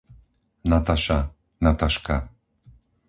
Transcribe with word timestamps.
Nataša, 0.69 1.19
Nataška 1.63 2.15